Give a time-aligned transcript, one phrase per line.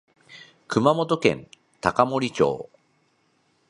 [0.67, 1.47] 熊本県
[1.79, 2.71] 高森町